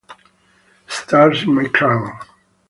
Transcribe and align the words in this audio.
Stars 0.87 1.43
in 1.43 1.53
My 1.53 1.65
Crown 1.67 2.09